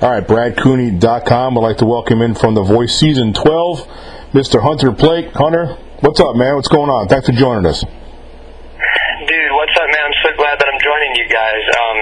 [0.00, 1.58] All right, BradCooney.com.
[1.58, 4.62] I'd like to welcome in from The Voice Season 12, Mr.
[4.62, 5.28] Hunter Blake.
[5.36, 6.56] Hunter, what's up, man?
[6.56, 7.06] What's going on?
[7.08, 7.84] Thanks for joining us.
[7.84, 10.00] Dude, what's up, man?
[10.08, 11.62] I'm so glad that I'm joining you guys.
[11.76, 11.98] Um,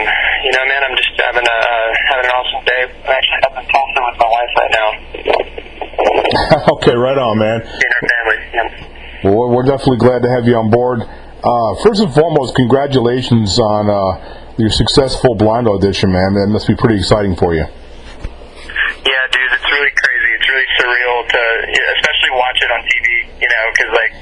[0.47, 2.83] you know, man, I'm just having a uh, having an awesome day.
[2.87, 4.89] I'm actually up in Tulsa with my wife right now.
[6.79, 7.59] okay, right on, man.
[7.67, 8.39] Seeing our family.
[8.55, 9.27] Yeah.
[9.27, 11.03] Well, we're- we're definitely glad to have you on board.
[11.03, 16.39] Uh, first and foremost, congratulations on uh, your successful blind audition, man.
[16.39, 17.67] That must be pretty exciting for you.
[17.67, 20.31] Yeah, dude, it's really crazy.
[20.39, 21.41] It's really surreal to,
[22.01, 23.07] especially watch it on TV.
[23.37, 24.13] You know, because like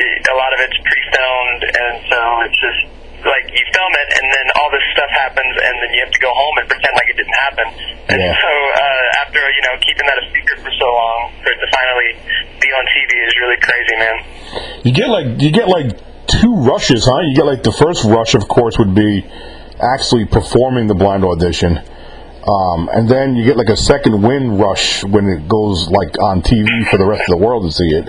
[0.00, 2.80] a lot of it's pre-filmed, and so it's just
[3.28, 6.22] like you film it, and then all this stuff happens, and then you have to
[6.24, 7.66] go home and pretend like it didn't happen.
[8.08, 8.32] And Yeah.
[8.32, 11.68] so uh, after you know keeping that a secret for so long, for it to
[11.68, 12.10] finally
[12.60, 14.16] be on TV is really crazy, man.
[14.88, 15.90] You get like you get like
[16.26, 17.20] two rushes, huh?
[17.28, 19.24] You get like the first rush, of course, would be
[19.80, 21.80] actually performing the blind audition,
[22.46, 26.42] um, and then you get like a second wind rush when it goes like on
[26.42, 28.06] TV for the rest of the world to see it.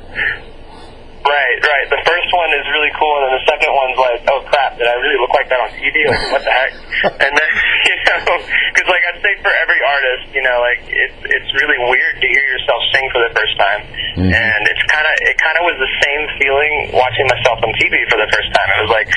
[1.27, 1.87] Right, right.
[1.91, 4.87] The first one is really cool, and then the second one's like, oh crap, did
[4.87, 6.07] I really look like that on TV?
[6.07, 6.71] Like, what the heck?
[7.27, 7.51] and then,
[7.89, 8.37] you know,
[8.71, 12.27] because like I'd say for every artist, you know, like it's it's really weird to
[12.29, 13.81] hear yourself sing for the first time,
[14.21, 17.93] and it's kind of it kind of was the same feeling watching myself on TV
[18.09, 18.67] for the first time.
[18.73, 19.09] It was like,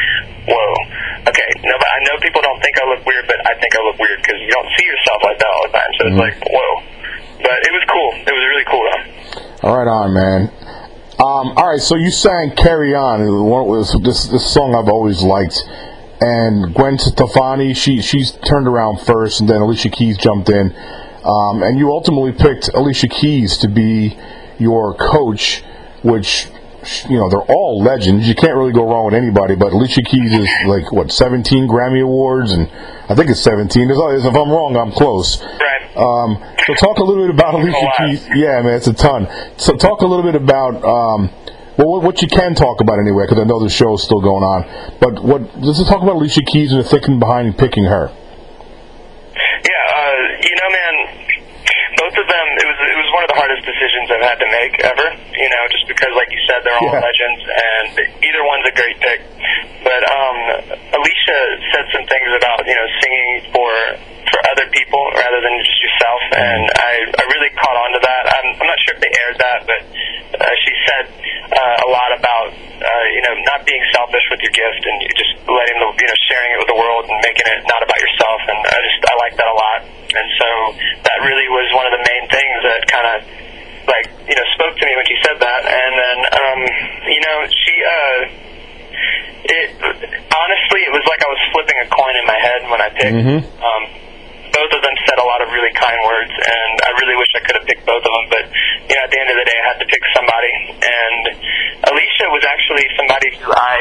[0.45, 0.73] whoa,
[1.25, 3.81] okay, no, but I know people don't think I look weird, but I think I
[3.89, 5.91] look weird because you don't see yourself like that all the time.
[5.97, 6.73] So it's like, whoa.
[7.41, 8.11] But it was cool.
[8.29, 9.05] It was really cool though.
[9.65, 10.41] All right, on man.
[11.17, 13.25] Um, all right, so you sang "Carry On."
[14.05, 15.57] This this song I've always liked,
[16.21, 20.73] and Gwen Stefani she she's turned around first, and then Alicia Keys jumped in,
[21.25, 24.17] um, and you ultimately picked Alicia Keys to be
[24.61, 25.63] your coach,
[26.03, 26.49] which
[27.09, 28.27] you know they're all legends.
[28.29, 32.03] You can't really go wrong with anybody, but Alicia Keys is like what 17 Grammy
[32.03, 32.71] awards, and
[33.09, 33.91] I think it's 17.
[33.91, 35.43] If I'm wrong, I'm close.
[35.43, 35.97] Right.
[35.97, 37.93] Um, so talk a little bit about Alicia.
[37.99, 38.29] Keys.
[38.35, 39.27] Yeah, man, it's a ton.
[39.57, 41.31] So talk a little bit about um,
[41.81, 44.21] well, what, what you can talk about anyway, because I know the show is still
[44.21, 44.69] going on.
[45.01, 48.13] But what let's just talk about Alicia Keys and the thinking behind picking her.
[48.13, 50.95] Yeah, uh, you know, man,
[51.97, 52.47] both of them.
[52.61, 55.09] It was it was one of the hardest decisions I've had to make ever.
[55.33, 57.01] You know, just because, like you said, they're all Yeah.
[57.01, 57.89] legends, and
[58.21, 59.21] either one's a great pick.
[59.81, 60.39] But um,
[60.93, 61.39] Alicia
[61.73, 63.71] said some things about you know singing for
[64.29, 68.23] for other people rather than just yourself, and I I really caught on to that.
[68.29, 69.81] I'm I'm not sure if they aired that, but
[70.45, 71.05] uh, she said
[71.57, 75.09] uh, a lot about uh, you know not being selfish with your gift and you
[75.17, 77.97] just letting the you know sharing it with the world and making it not about
[77.97, 78.41] yourself.
[78.53, 79.81] And I just I like that a lot.
[80.13, 80.49] And so
[81.09, 83.19] that really was one of the main things that kind of
[83.89, 85.63] like you know spoke to me when she said that.
[85.65, 86.61] And then um,
[87.09, 87.75] you know she.
[87.81, 88.21] Uh,
[89.51, 89.73] it
[90.31, 92.39] honestly, it was like I was flipping a coin in my
[93.01, 93.25] I picked.
[93.25, 93.41] Mhm.
[93.65, 93.83] Um,
[94.51, 97.41] both of them said a lot of really kind words, and I really wish I
[97.47, 98.27] could have picked both of them.
[98.29, 98.45] But
[98.91, 100.55] you know, at the end of the day, I had to pick somebody.
[100.85, 101.23] And
[101.87, 103.79] Alicia was actually somebody who I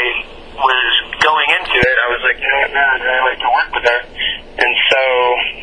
[0.56, 0.88] was
[1.20, 1.96] going into it.
[2.00, 4.02] I was like, you know man, I'd really like to work with her.
[4.60, 5.02] And so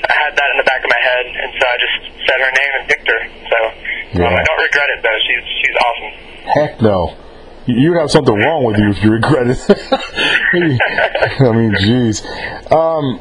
[0.08, 1.96] I had that in the back of my head, and so I just
[2.26, 3.20] said her name and picked her.
[3.46, 3.58] So
[4.24, 5.18] um, I don't regret it though.
[5.22, 6.12] She's she's awesome.
[6.50, 7.14] Heck no.
[7.66, 9.58] You you have something wrong with you if you regret it.
[11.40, 12.24] I mean, jeez.
[12.72, 13.20] Um,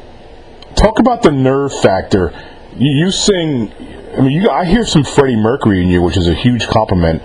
[0.76, 2.30] talk about the nerve factor.
[2.76, 3.72] You, you sing.
[4.16, 7.22] I mean, you, I hear some Freddie Mercury in you, which is a huge compliment.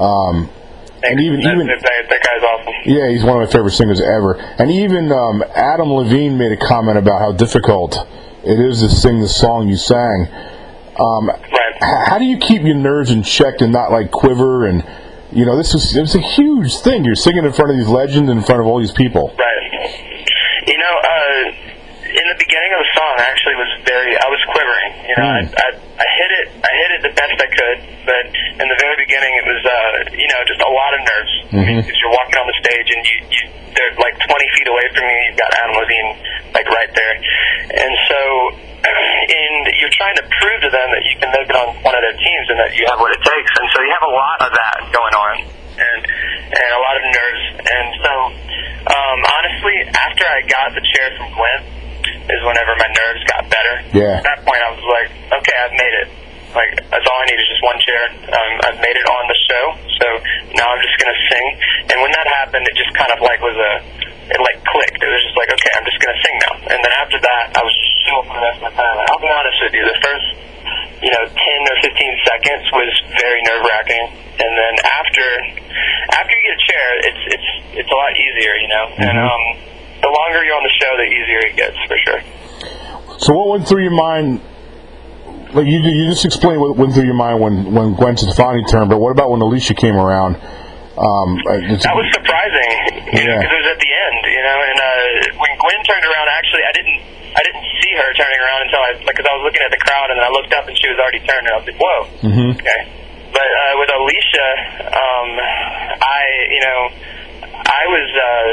[0.00, 0.50] Um,
[1.02, 2.74] and even that, even that, that guy's awesome.
[2.86, 4.34] yeah, he's one of my favorite singers ever.
[4.34, 7.96] And even um, Adam Levine made a comment about how difficult
[8.44, 10.28] it is to sing the song you sang.
[10.98, 12.06] Um, Right.
[12.08, 14.66] how do you keep your nerves in check and not like quiver?
[14.66, 14.84] And
[15.30, 17.04] you know, this is it's a huge thing.
[17.04, 19.28] You're singing in front of these legends, in front of all these people.
[19.38, 20.64] Right.
[20.66, 21.50] You know, uh,
[22.02, 22.82] in the beginning of
[23.18, 24.90] I actually was very, I was quivering.
[25.10, 25.50] You know, Hmm.
[25.50, 28.24] I, I, I hit it, I hit it the best I could, but
[28.62, 29.74] in the very beginning, it was, uh,
[30.14, 31.34] you know, just a lot of nerves.
[31.50, 31.82] Mhm.
[31.82, 33.42] Because you're walking on the stage and you, you,
[33.74, 35.18] they're like 20 feet away from you.
[35.28, 36.10] You've got Adam Levine
[36.54, 37.14] like right there,
[37.82, 38.18] and so,
[38.86, 42.02] and you're trying to prove to them that you can make it on one of
[42.06, 44.38] their teams and that you have what it takes, and so you have a lot
[44.46, 45.34] of that going on,
[45.82, 46.00] and
[46.54, 48.12] and a lot of nerves, and so,
[48.94, 51.60] um, honestly, after I got the chair from Gwen,
[52.30, 53.74] is whenever my nerves got better.
[53.94, 54.18] Yeah.
[54.20, 55.08] At that point, I was like,
[55.40, 56.08] okay, I've made it.
[56.56, 58.02] Like that's all I need is just one chair.
[58.08, 59.64] Um, I've made it on the show,
[60.00, 60.06] so
[60.56, 61.46] now I'm just gonna sing.
[61.92, 63.72] And when that happened, it just kind of like was a,
[64.32, 64.96] it like clicked.
[64.96, 66.54] It was just like, okay, I'm just gonna sing now.
[66.72, 68.96] And then after that, I was just chill for the rest of my time.
[68.96, 70.26] And I'll be honest with you, the first,
[71.04, 72.90] you know, 10 or 15 seconds was
[73.20, 74.04] very nerve wracking.
[74.40, 75.26] And then after,
[76.16, 77.48] after you get a chair, it's it's
[77.84, 78.84] it's a lot easier, you know.
[79.04, 79.28] And Mhm.
[79.28, 79.42] um,
[80.00, 82.20] the longer you're on the show, the easier it gets for sure.
[83.18, 84.40] So, what went through your mind
[85.54, 88.90] like you, you just explained what went through your mind when when Gwen Stefani turned,
[88.90, 90.36] but what about when Alicia came around?
[90.98, 92.70] Um, That was surprising,
[93.06, 93.38] know, Yeah.
[93.38, 94.58] because it was at the end, you know.
[94.66, 94.90] And uh,
[95.38, 96.98] when Gwen turned around, actually, I didn't,
[97.38, 99.78] I didn't see her turning around until I, like, because I was looking at the
[99.78, 101.78] crowd, and then I looked up, and she was already turned, and I was like,
[101.78, 102.50] whoa, Mhm.
[102.58, 102.80] okay.
[103.30, 104.48] But uh, with Alicia,
[104.90, 105.28] um,
[106.02, 106.80] I, you know,
[107.62, 108.48] I was, uh,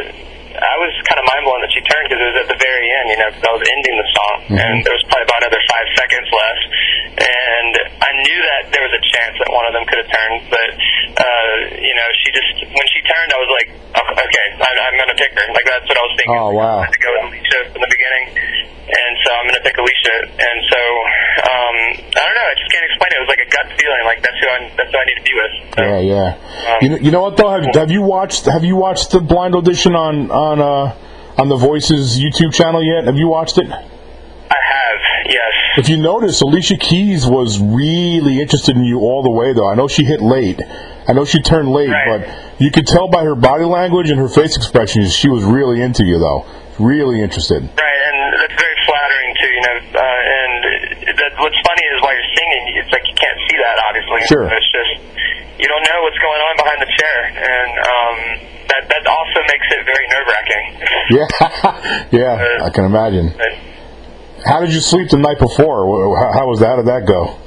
[0.62, 2.88] I was kind of mind blown that she turned because it was at the very
[3.02, 5.62] end, you know, because I was ending the song, and there was probably about another
[5.70, 6.64] five seconds left,
[7.22, 10.40] and I knew that there was a chance that one of them could have turned,
[10.52, 10.70] but
[11.16, 14.96] uh, you know, she just when she turned, I was like, "Oh, okay, I'm, I'm
[15.00, 15.46] going to pick her.
[15.52, 16.40] Like that's what I was thinking.
[16.40, 16.84] Oh, wow.
[16.84, 18.26] I had to go with Alicia from the beginning,
[18.92, 20.82] and so I'm going to pick Alicia, and so
[21.46, 21.78] um,
[22.16, 23.16] I don't know, I just can't explain it.
[23.16, 25.24] It was like a gut feeling, like that's who I that's who I need to
[25.24, 25.76] be with.
[25.76, 26.80] So, Yeah, yeah.
[26.82, 27.50] You know, you know what though?
[27.50, 30.96] Have, have you watched Have you watched the blind audition on on uh,
[31.42, 33.06] on the Voices YouTube channel yet?
[33.06, 33.68] Have you watched it?
[33.70, 35.54] I have, yes.
[35.78, 39.68] If you notice, Alicia Keys was really interested in you all the way, though.
[39.68, 40.62] I know she hit late.
[41.08, 42.22] I know she turned late, Right.
[42.22, 45.82] but you could tell by her body language and her face expressions she was really
[45.82, 46.46] into you, though.
[46.80, 47.62] Really interested.
[47.64, 49.78] Right, and that's very flattering too, you know.
[50.00, 53.76] Uh, and that, what's funny is while you're singing, it's like you can't see that,
[53.90, 54.20] obviously.
[54.30, 54.46] Sure.
[54.46, 54.94] It's just
[55.58, 58.16] you don't know what's going on behind the chair, and um,
[58.70, 60.66] that that also makes it very nerve wracking.
[61.10, 61.28] Yeah,
[62.60, 63.34] yeah, I can imagine.
[64.46, 65.88] How did you sleep the night before?
[66.20, 66.76] How, how was that?
[66.76, 67.40] How did that go?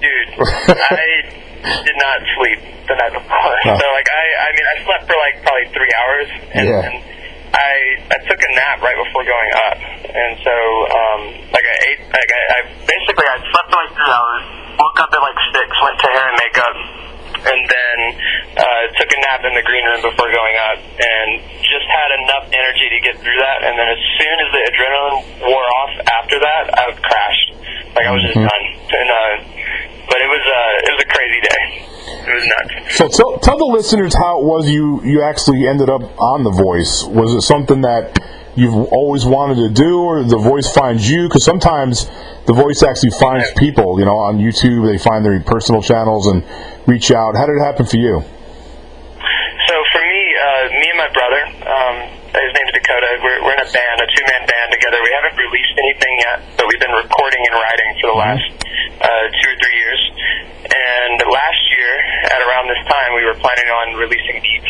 [0.00, 1.04] Dude, I
[1.84, 3.54] did not sleep the night before.
[3.66, 3.76] Huh.
[3.76, 6.86] So like I, I mean, I slept for like probably three hours, and, Yeah.
[6.86, 6.94] and
[7.50, 7.74] I
[8.14, 11.20] I took a nap right before going up, and so um,
[11.50, 14.44] like I ate, like I, I basically I slept for like three hours,
[14.78, 16.76] woke up at like six, went to hair and makeup,
[17.44, 17.96] and then
[18.56, 21.28] uh, took a nap in the green room before going up, and
[21.60, 25.18] just had enough energy to get through that, and then as soon as the adrenaline
[25.48, 25.92] wore off
[26.22, 27.48] after that, I crashed,
[27.94, 28.64] like I was just done,
[28.96, 29.32] and uh,
[30.08, 31.62] but it was uh, it was a crazy day.
[32.24, 32.96] It was nuts.
[32.96, 36.52] So tell, tell the listeners how it was you, you actually ended up on The
[36.52, 37.04] Voice.
[37.08, 38.16] Was it something that
[38.56, 41.28] you've always wanted to do, or The Voice finds you?
[41.28, 42.06] Because sometimes
[42.46, 44.86] The Voice actually finds people, you know, on YouTube.
[44.86, 46.44] They find their personal channels and
[46.86, 47.36] reach out.
[47.36, 48.22] How did it happen for you?
[48.22, 51.96] So for me, uh, me and my brother, um,
[52.34, 53.08] his name's Dakota.
[53.22, 54.98] We're, we're in a band, a two-man band together.
[55.02, 58.46] We haven't released anything yet, but we've been recording and writing for the last
[59.00, 60.00] uh, two or three years.
[60.64, 61.90] And last year,
[62.34, 64.68] at around this time, we were planning on releasing an EP.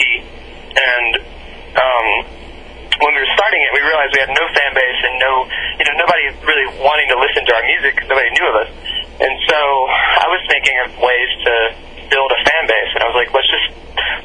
[0.74, 1.12] And
[1.74, 2.06] um,
[3.02, 5.32] when we were starting it, we realized we had no fan base and no,
[5.80, 7.98] you know, nobody really wanting to listen to our music.
[8.06, 8.70] Nobody knew of us.
[9.18, 11.54] And so I was thinking of ways to
[12.10, 13.68] build a fan base, and I was like, let's just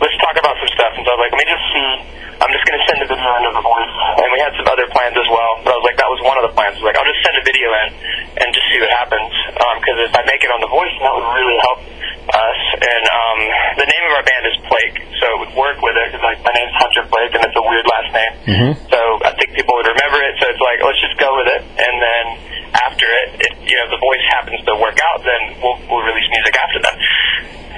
[0.01, 0.93] let's talk about some stuff.
[0.97, 1.91] And so I was like, let me just see.
[2.39, 4.87] I'm just going to send a video into the voice, and we had some other
[4.95, 5.59] plans as well.
[5.59, 6.79] But I was like, that was one of the plans.
[6.79, 7.87] I was like, I'll just send a video in
[8.39, 9.27] and just see what happens.
[9.59, 12.59] Because if I make it on the voice, that would really help us.
[12.79, 13.39] And um,
[13.83, 16.39] the name of our band is Blake, so it would work with it because like
[16.47, 18.33] my name's Hunter Blake, and it's a weird last name.
[18.51, 18.71] Mhm.
[18.91, 20.33] So I think people would remember it.
[20.39, 22.25] So it's like, let's just go with it, and then
[22.85, 26.27] after it, if you know the voice happens to work out, then we'll we'll release
[26.35, 26.95] music after that.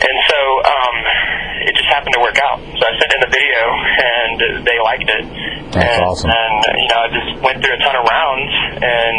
[0.02, 0.96] And so um,
[1.70, 2.58] it just happened to work out.
[2.58, 3.62] So I sent in the video,
[4.02, 5.24] and they liked it.
[5.78, 6.30] That's and, awesome.
[6.34, 8.52] And you know, I just went through a ton of rounds,
[8.82, 9.18] and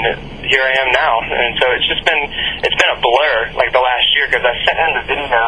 [0.50, 1.14] here I am now.
[1.22, 2.18] And so it's just been
[2.66, 5.40] it's been a blur like the last year because I sent in the video.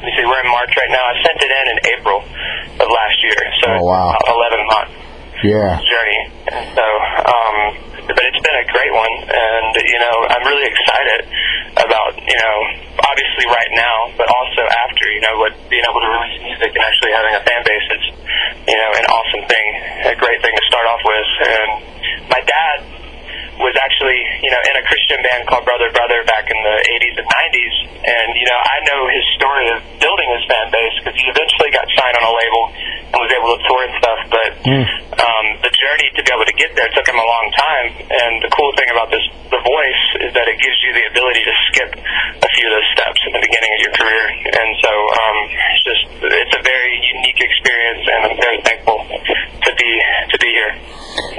[0.00, 1.04] Let me see, we're in March right now.
[1.04, 2.18] I sent it in in April
[2.80, 4.16] of last year, so Oh, wow.
[4.16, 4.92] it's about 11 months
[5.42, 5.80] Yeah.
[5.80, 6.20] journey.
[6.52, 7.56] And so, um,
[8.10, 11.20] but it's been a great one, and you know, I'm really excited
[11.78, 12.56] about you know,
[13.06, 16.82] obviously right now, but also after you know, what being able to release music and
[16.82, 18.04] actually having a fan base is
[18.68, 19.66] you know an awesome thing,
[20.10, 21.28] a great thing to start off with.
[21.46, 21.70] And
[22.28, 22.78] my dad
[23.60, 27.14] was actually, you know, in a Christian band called Brother Brother back in the 80s
[27.20, 27.74] and 90s.
[28.00, 31.68] And, you know, I know his story of building his fan base because he eventually
[31.68, 32.62] got signed on a label
[33.12, 34.20] and was able to tour and stuff.
[34.32, 34.84] But Mm.
[35.20, 37.88] um, the journey to be able to get there took him a long time.
[38.04, 41.42] And the cool thing about this, The Voice, is that it gives you the ability
[41.48, 44.24] to skip a few of those steps in the beginning of your career.
[44.44, 49.70] And so um, it's just, it's a very unique experience, and I'm very thankful to
[49.72, 49.90] be
[50.30, 50.72] to be here.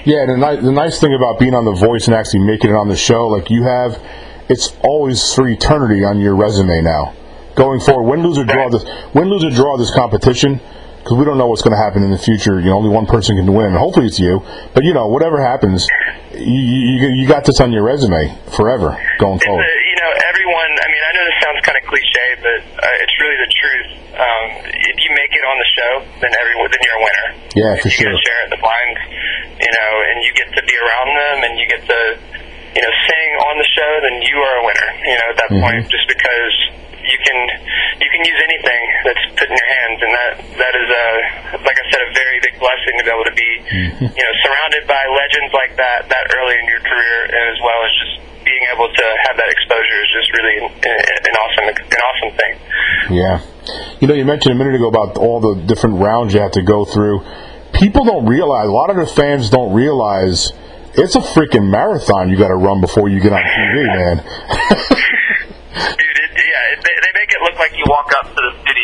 [0.03, 2.77] Yeah, the, ni- the nice thing about being on The Voice and actually making it
[2.77, 4.01] on the show, like you have,
[4.49, 7.13] it's always for eternity on your resume now.
[7.55, 10.59] Going forward, win, lose, or draw this, win, lose, or draw this competition,
[11.01, 12.61] because we don't know what's going to happen in the future.
[12.61, 13.73] You know, only one person can win.
[13.73, 14.45] and Hopefully, it's you.
[14.73, 15.89] But you know, whatever happens,
[16.29, 19.65] you, you, you got this on your resume forever going It's forward.
[19.65, 20.71] a, you know, everyone.
[20.77, 23.89] I mean, I know this sounds kind of cliche, but uh, it's really the truth.
[24.13, 25.91] Um, if you make it on the show,
[26.21, 27.27] then everyone, then you're a winner.
[27.57, 28.05] Yeah, for you sure.
[28.05, 28.95] get to share at the blind,
[29.57, 31.99] you know, and you get to be around them, and you get to,
[32.77, 34.89] you know, sing on the show, then you are a winner.
[35.09, 35.65] You know, at that mm-hmm.
[35.65, 36.55] point, just because
[37.11, 37.37] you can
[37.99, 41.05] you can use anything that's put in your hands, and that that is a
[41.59, 44.07] like I said, a very big blessing to be able to be mm-hmm.
[44.07, 47.79] you know surrounded by legends like that that early in your career, and as well
[47.83, 52.01] as just being able to have that exposure is just really an, an awesome an
[52.01, 52.53] awesome thing.
[53.11, 53.35] Yeah,
[53.99, 56.63] you know, you mentioned a minute ago about all the different rounds you have to
[56.63, 57.21] go through.
[57.75, 60.51] People don't realize a lot of the fans don't realize
[60.93, 64.17] it's a freaking marathon you got to run before you get on TV, man.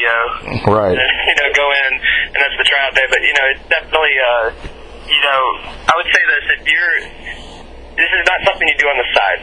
[0.07, 0.95] studio, right?
[0.95, 1.91] And, you know, go in,
[2.33, 3.07] and that's the tryout day.
[3.09, 4.45] But you know, it's definitely, uh,
[5.07, 5.41] you know,
[5.87, 6.95] I would say this: if you're,
[7.95, 9.41] this is not something you do on the side,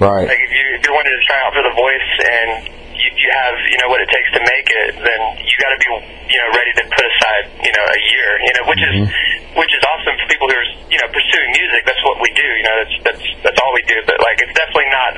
[0.00, 0.26] right?
[0.26, 2.50] Like if you if you're wanting to try out for the voice and
[2.96, 5.80] you, you have you know what it takes to make it, then you got to
[5.80, 5.88] be
[6.30, 9.06] you know ready to put aside you know a year, you know, which mm-hmm.
[9.06, 11.82] is which is awesome for people who are you know pursuing music.
[11.88, 12.44] That's what we do.
[12.44, 13.98] You know, that's that's that's all we do.
[14.04, 15.12] But like, it's definitely not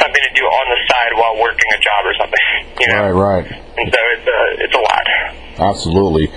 [0.00, 2.44] something to do on the side while working a job or something.
[2.82, 3.12] You know?
[3.12, 3.46] Right, right.
[3.78, 5.06] And so it's a uh, it's a lot.
[5.70, 6.32] Absolutely.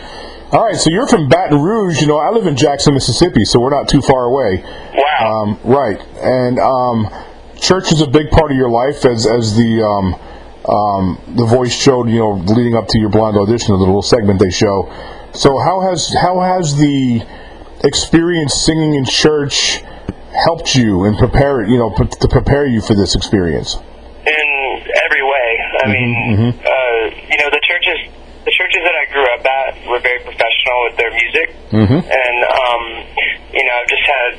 [0.52, 2.00] All right, so you're from Baton Rouge.
[2.02, 4.64] You know, I live in Jackson, Mississippi, so we're not too far away.
[4.94, 5.26] Wow.
[5.26, 7.10] Um, right, and um,
[7.60, 10.14] church is a big part of your life, as as the um,
[10.70, 12.10] um, the voice showed.
[12.10, 14.88] You know, leading up to your blind audition, the little segment they show.
[15.34, 17.26] So how has how has the
[17.86, 19.82] experience singing in church
[20.34, 23.77] helped you and prepare you know to prepare you for this experience?
[24.25, 24.48] In
[25.06, 25.50] every way.
[25.62, 26.51] I mm-hmm, mean, mm-hmm.
[26.65, 28.12] Uh, you know, the churches
[28.46, 31.98] the churches that I grew up at were very professional with their music, mm-hmm.
[31.98, 32.84] and um,
[33.50, 34.32] you know, I've just had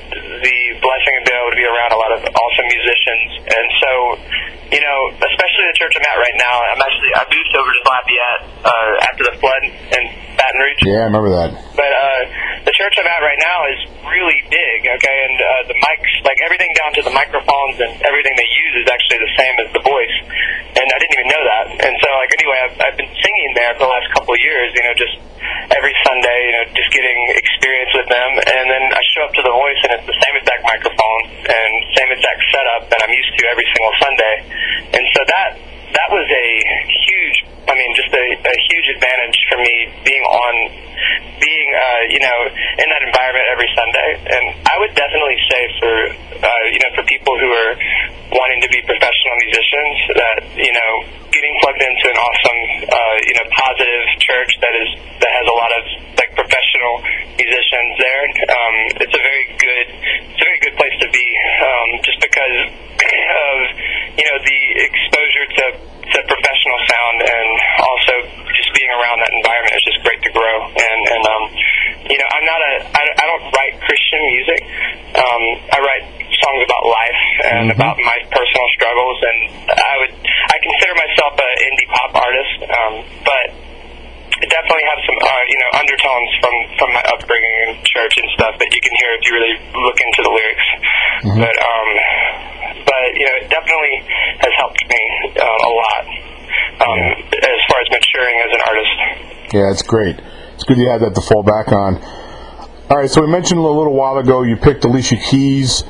[0.46, 3.90] the blessing of being able to be around a lot of awesome musicians, and so
[4.70, 6.54] you know, especially the church I'm at right now.
[6.70, 10.02] I'm actually I moved over to Lafayette uh, after the flood in
[10.38, 10.82] Baton Rouge.
[10.86, 11.50] Yeah, I remember that.
[11.74, 11.90] But
[12.86, 14.78] church I'm at right now is really big.
[14.86, 18.74] Okay, and uh, the mics, like everything down to the microphones and everything they use,
[18.78, 20.16] is actually the same as the voice.
[20.78, 21.66] And I didn't even know that.
[21.82, 24.70] And so, like anyway, I've, I've been singing there for the last couple of years.
[24.70, 25.18] You know, just
[25.74, 26.38] every Sunday.
[26.46, 28.30] You know, just getting experience with them.
[28.54, 31.70] And then I show up to the voice, and it's the same exact microphone and
[31.98, 34.34] same exact setup that I'm used to every single Sunday.
[34.94, 35.50] And so that
[35.90, 36.46] that was a
[36.86, 39.74] huge I mean, just a, a huge advantage for me
[40.06, 40.54] being on,
[41.42, 42.38] being, uh, you know,
[42.80, 44.10] in that environment every Sunday.
[44.24, 45.94] And I would definitely say for,
[46.40, 47.72] uh, you know, for people who are
[48.32, 50.92] wanting to be professional musicians, that you know,
[51.28, 54.88] getting plugged into an awesome, uh, you know, positive church that is
[55.20, 55.82] that has a lot of
[56.16, 57.04] like professional
[57.36, 58.24] musicians there.
[58.48, 59.86] Um, it's a very good,
[60.32, 61.26] it's a very good place to be,
[61.68, 62.56] um, just because
[62.96, 63.56] of
[64.16, 65.64] you know the exposure to
[66.06, 67.48] to professional sound and
[67.82, 68.14] also
[68.56, 70.56] just being around that environment is just great to grow.
[70.70, 71.15] And and
[72.10, 74.60] you know, I'm not a I, I don't write Christian music.
[75.16, 76.04] Um, I write
[76.42, 77.78] songs about life and mm-hmm.
[77.78, 79.18] about my personal struggles.
[79.22, 79.38] And
[79.74, 82.94] I would I consider myself an indie pop artist, um,
[83.26, 83.46] but
[84.44, 88.54] definitely have some uh, you know undertones from from my upbringing in church and stuff
[88.60, 90.66] that you can hear if you really look into the lyrics.
[91.24, 91.40] Mm-hmm.
[91.42, 91.88] But um,
[92.84, 93.96] but you know, it definitely
[94.44, 95.02] has helped me
[95.40, 96.04] uh, a lot
[96.84, 96.98] um,
[97.32, 97.50] yeah.
[97.50, 98.94] as far as maturing as an artist.
[99.54, 100.20] Yeah, it's great.
[100.66, 102.02] Good you had that to fall back on.
[102.90, 105.84] All right, so we mentioned a little while ago you picked Alicia Keys.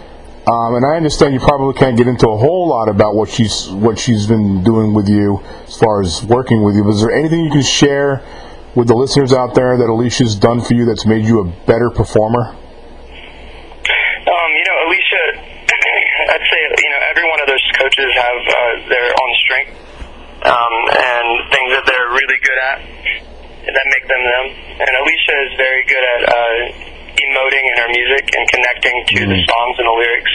[0.47, 3.71] Um, and I understand you probably can't get into a whole lot about what she's
[3.71, 6.85] what she's been doing with you as far as working with you.
[6.85, 8.23] But is there anything you can share
[8.76, 11.88] with the listeners out there that Alicia's done for you that's made you a better
[11.88, 12.52] performer?
[12.52, 15.25] Um, you know, Alicia,
[16.37, 19.73] I'd say you know every one of those coaches have uh, their own strength
[20.45, 23.35] um, and things that they're really good at
[23.66, 24.44] that make them them.
[24.78, 26.58] And Alicia is very good at uh,
[27.18, 29.32] emoting in her music and connecting to mm-hmm.
[29.32, 30.35] the songs and the lyrics.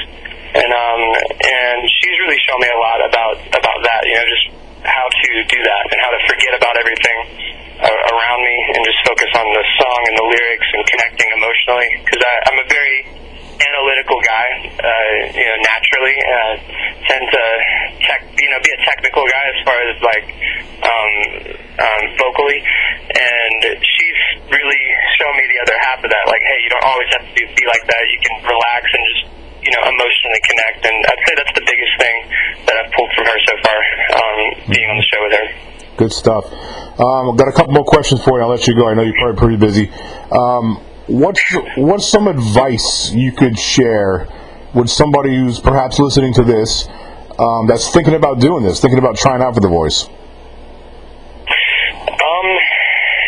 [0.51, 1.01] And um,
[1.39, 4.01] and she's really shown me a lot about about that.
[4.03, 4.45] You know, just
[4.83, 7.17] how to do that and how to forget about everything
[7.79, 11.87] uh, around me and just focus on the song and the lyrics and connecting emotionally.
[12.03, 12.19] Because
[12.51, 13.07] I'm a very
[13.61, 16.17] analytical guy, uh, you know, naturally.
[16.19, 16.53] Uh,
[17.07, 17.43] tend to
[18.11, 20.27] tech, you know, be a technical guy as far as like
[20.83, 21.13] um,
[21.79, 24.19] um, vocally, and she's
[24.51, 24.83] really
[25.15, 26.23] shown me the other half of that.
[26.27, 28.01] Like, hey, you don't always have to be, be like that.
[28.11, 29.23] You can relax and just
[29.63, 32.17] you know emotionally connect, and I'd say that's the biggest thing
[32.67, 33.79] that I've pulled from her so far,
[34.19, 35.47] um, being on the show with her.
[35.97, 36.45] Good stuff.
[36.99, 38.43] Um, I've got a couple more questions for you.
[38.43, 38.89] I'll let you go.
[38.89, 39.85] I know you're probably pretty busy.
[40.31, 41.41] Um, what's
[41.77, 44.27] what's some advice you could share
[44.73, 46.87] with somebody who's perhaps listening to this
[47.41, 50.05] um, that's thinking about doing this, thinking about trying out for the voice?
[52.05, 52.47] Um,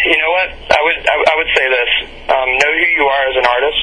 [0.05, 0.49] you know what?
[0.53, 1.91] I would I, I would say this:
[2.29, 3.81] um, know who you are as an artist,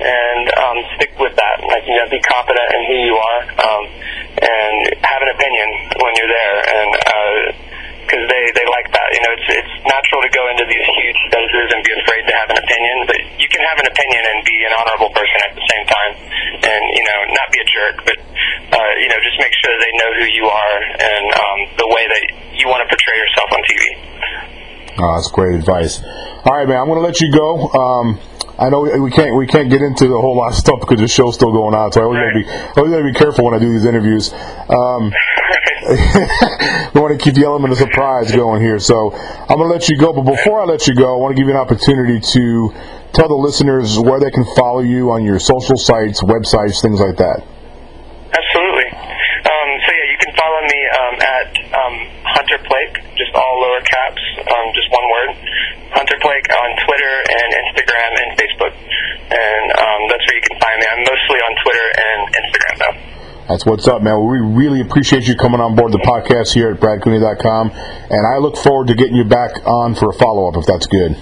[0.00, 1.60] and um, stick with that.
[1.60, 3.84] Like you know, be confident in who you are, um,
[4.40, 5.68] and have an opinion
[6.00, 6.88] when you're there, and
[8.04, 9.08] because they they like that.
[9.12, 12.34] You know, it's it's natural to go into these huge spaces and be afraid to
[12.36, 15.52] have an opinion, but you can have an opinion and be an honorable person at
[15.52, 15.83] the same
[17.04, 19.92] you know, not be a jerk, but uh, you know, just make sure that they
[20.00, 22.22] know who you are and um, the way that
[22.56, 23.82] you want to portray yourself on TV.
[24.96, 26.00] Oh, that's great advice.
[26.48, 26.78] All right, man.
[26.80, 27.68] I'm going to let you go.
[27.76, 28.20] Um,
[28.56, 31.08] I know we can't we can't get into a whole lot of stuff because the
[31.08, 31.90] show's still going on.
[31.90, 32.46] So I always Right.
[32.46, 34.32] gotta be always gotta be careful when I do these interviews.
[34.70, 35.10] Um,
[36.94, 38.78] we want to keep the element of surprise going here.
[38.78, 40.12] So I'm going to let you go.
[40.14, 42.72] But before I let you go, I want to give you an opportunity to
[43.14, 47.16] tell the listeners where they can follow you on your social sites, websites, things like
[47.16, 47.46] that.
[48.34, 48.88] Absolutely.
[49.44, 51.94] Um, so yeah, you can follow me um, at um,
[52.26, 55.30] Hunter Blake, just all lower caps, um, just one word.
[55.94, 58.74] Hunter Blake on Twitter and Instagram and Facebook,
[59.30, 60.86] and um, that's where you can find me.
[60.90, 62.96] I'm mostly on Twitter and Instagram though.
[63.46, 64.16] That's what's up, man.
[64.24, 68.56] We really appreciate you coming on board the podcast here at BradCooney.com, and I look
[68.56, 71.14] forward to getting you back on for a follow up if that's good.